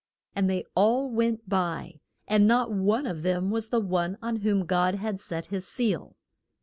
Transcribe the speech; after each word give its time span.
And 0.35 0.49
they 0.49 0.65
all 0.73 1.11
went 1.11 1.47
by, 1.47 1.99
and 2.27 2.47
not 2.47 2.71
one 2.71 3.05
of 3.05 3.21
them 3.21 3.51
was 3.51 3.69
the 3.69 3.79
one 3.79 4.17
on 4.19 4.37
whom 4.37 4.65
God 4.65 4.95
had 4.95 5.19
set 5.19 5.45
his 5.53 5.67
seal. 5.67 6.15